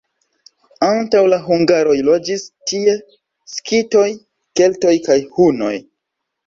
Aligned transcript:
Antaŭ 0.87 1.21
la 1.33 1.37
hungaroj 1.49 1.93
loĝis 2.09 2.47
tie 2.73 2.97
skitoj, 3.59 4.09
keltoj 4.61 4.99
kaj 5.11 5.23
hunoj. 5.39 5.75